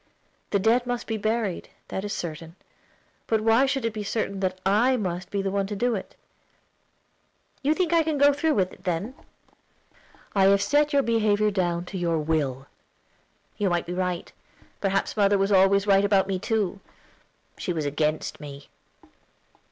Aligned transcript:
"The 0.49 0.57
dead 0.57 0.87
must 0.87 1.05
be 1.05 1.17
buried, 1.17 1.69
that 1.89 2.03
is 2.03 2.11
certain; 2.11 2.55
but 3.27 3.39
why 3.41 3.67
should 3.67 3.85
it 3.85 3.93
be 3.93 4.01
certain 4.03 4.39
that 4.39 4.59
I 4.65 4.97
must 4.97 5.29
be 5.29 5.43
the 5.43 5.51
one 5.51 5.67
to 5.67 5.75
do 5.75 5.93
it?" 5.93 6.15
"You 7.61 7.75
think 7.75 7.93
I 7.93 8.01
can 8.01 8.17
go 8.17 8.33
through 8.33 8.55
with 8.55 8.73
it, 8.73 8.83
then?" 8.83 9.13
"I 10.33 10.45
have 10.45 10.59
set 10.63 10.91
your 10.91 11.03
behavior 11.03 11.51
down 11.51 11.85
to 11.85 11.99
your 11.99 12.17
will." 12.17 12.65
"You 13.59 13.69
may 13.69 13.83
be 13.83 13.93
right. 13.93 14.33
Perhaps 14.79 15.15
mother 15.15 15.37
was 15.37 15.51
always 15.51 15.85
right 15.85 16.03
about 16.03 16.25
me 16.27 16.39
too; 16.39 16.79
she 17.59 17.71
was 17.71 17.85
against 17.85 18.39
me." 18.39 18.69